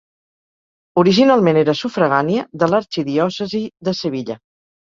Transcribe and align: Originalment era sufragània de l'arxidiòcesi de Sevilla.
Originalment 1.01 1.59
era 1.65 1.75
sufragània 1.83 2.47
de 2.65 2.71
l'arxidiòcesi 2.73 3.65
de 3.91 3.97
Sevilla. 4.03 4.43